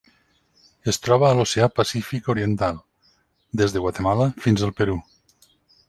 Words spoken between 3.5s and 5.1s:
des de Guatemala fins al Perú.